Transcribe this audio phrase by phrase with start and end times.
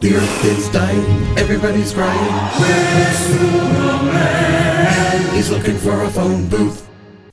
[0.00, 1.04] The earth is dying,
[1.36, 2.32] everybody's crying.
[2.58, 4.16] Where's Superman?
[5.36, 6.88] He's looking for a phone booth.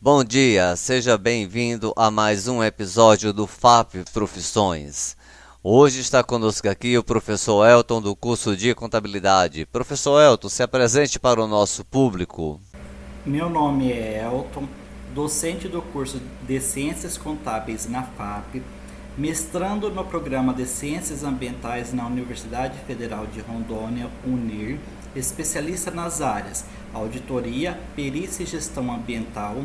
[0.00, 5.16] Bom dia, seja bem-vindo a mais um episódio do FAP Profissões.
[5.62, 9.64] Hoje está conosco aqui o professor Elton do curso de Contabilidade.
[9.64, 12.60] Professor Elton, se apresente para o nosso público.
[13.24, 14.66] Meu nome é Elton,
[15.14, 18.64] docente do curso de Ciências Contábeis na FAP
[19.18, 24.78] mestrando no programa de Ciências Ambientais na Universidade Federal de Rondônia, UNIR,
[25.16, 29.56] especialista nas áreas Auditoria, Perícia e Gestão Ambiental,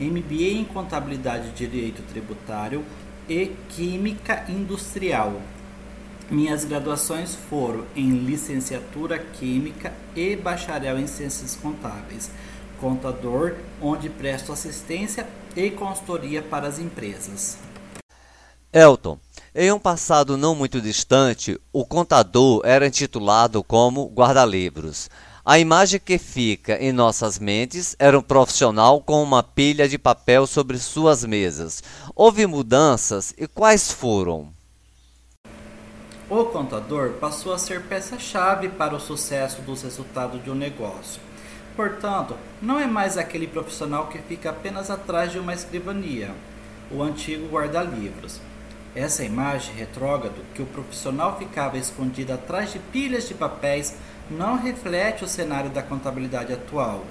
[0.00, 2.82] MBA em Contabilidade e Direito Tributário
[3.28, 5.42] e Química Industrial.
[6.30, 12.30] Minhas graduações foram em Licenciatura Química e Bacharel em Ciências Contábeis,
[12.80, 17.58] contador, onde presto assistência e consultoria para as empresas.
[18.74, 19.18] Elton,
[19.54, 25.10] em um passado não muito distante, o contador era intitulado como guarda-livros.
[25.44, 30.46] A imagem que fica em nossas mentes era um profissional com uma pilha de papel
[30.46, 31.82] sobre suas mesas.
[32.16, 34.48] Houve mudanças e quais foram?
[36.30, 41.20] O contador passou a ser peça-chave para o sucesso dos resultados de um negócio.
[41.76, 46.34] Portanto, não é mais aquele profissional que fica apenas atrás de uma escrivania,
[46.90, 48.40] o antigo guarda-livros.
[48.94, 53.94] Essa imagem retrógrado que o profissional ficava escondido atrás de pilhas de papéis
[54.30, 57.02] não reflete o cenário da contabilidade atual,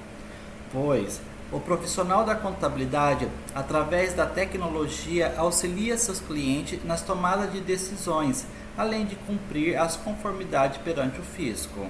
[0.71, 1.19] pois
[1.51, 8.45] o profissional da contabilidade, através da tecnologia, auxilia seus clientes nas tomadas de decisões,
[8.77, 11.87] além de cumprir as conformidades perante o fisco.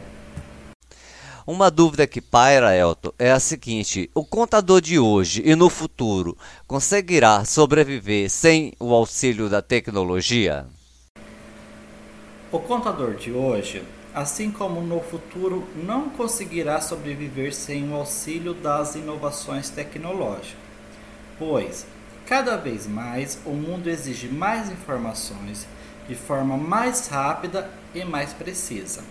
[1.46, 6.38] Uma dúvida que paira, Elton, é a seguinte: o contador de hoje e no futuro
[6.68, 10.68] conseguirá sobreviver sem o auxílio da tecnologia?
[12.52, 18.94] O contador de hoje, assim como no futuro, não conseguirá sobreviver sem o auxílio das
[18.94, 20.58] inovações tecnológicas,
[21.40, 21.88] pois
[22.28, 25.66] cada vez mais o mundo exige mais informações
[26.08, 29.02] de forma mais rápida e mais precisa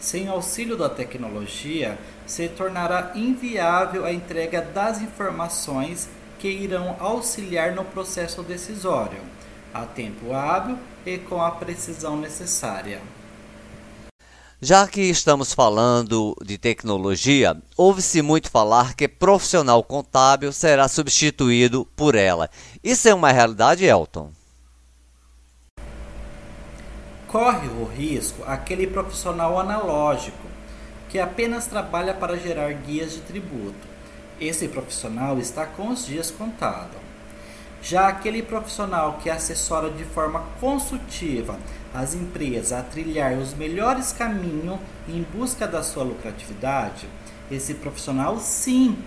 [0.00, 7.84] sem auxílio da tecnologia, se tornará inviável a entrega das informações que irão auxiliar no
[7.84, 9.20] processo decisório,
[9.72, 13.00] a tempo hábil e com a precisão necessária.
[14.62, 22.14] Já que estamos falando de tecnologia, ouve-se muito falar que profissional contábil será substituído por
[22.14, 22.50] ela.
[22.84, 24.30] Isso é uma realidade, Elton?
[27.30, 30.48] Corre o risco aquele profissional analógico
[31.08, 33.88] que apenas trabalha para gerar guias de tributo.
[34.40, 36.98] Esse profissional está com os dias contados.
[37.80, 41.56] Já aquele profissional que assessora de forma consultiva
[41.94, 47.08] as empresas a trilhar os melhores caminhos em busca da sua lucratividade,
[47.48, 48.98] esse profissional sim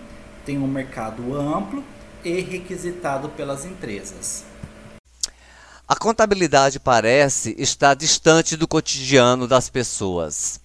[0.46, 1.84] tem um mercado amplo
[2.24, 4.53] e requisitado pelas empresas.
[5.86, 10.58] A contabilidade parece estar distante do cotidiano das pessoas.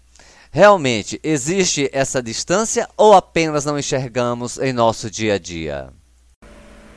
[0.50, 5.90] Realmente existe essa distância ou apenas não enxergamos em nosso dia a dia?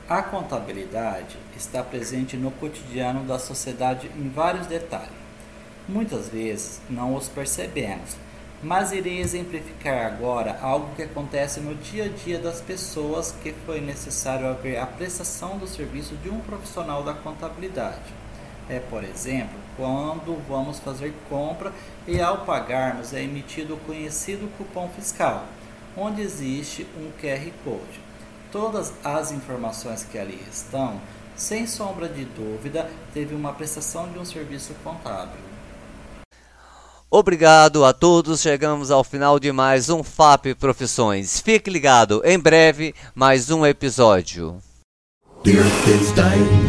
[0.07, 5.11] A contabilidade está presente no cotidiano da sociedade em vários detalhes.
[5.85, 8.15] Muitas vezes não os percebemos,
[8.63, 13.81] mas irei exemplificar agora algo que acontece no dia a dia das pessoas que foi
[13.81, 17.99] necessário haver a prestação do serviço de um profissional da contabilidade.
[18.69, 21.73] É, por exemplo, quando vamos fazer compra
[22.07, 25.45] e ao pagarmos é emitido o conhecido cupom fiscal,
[25.97, 27.99] onde existe um QR Code.
[28.49, 31.01] Todas as informações que ali estão,
[31.35, 35.52] sem sombra de dúvida, teve uma prestação de um serviço contábil.
[37.15, 38.41] Obrigado a todos.
[38.41, 41.39] Chegamos ao final de mais um FAP Profissões.
[41.39, 44.57] Fique ligado, em breve mais um episódio.
[45.43, 46.63] The earth is dying.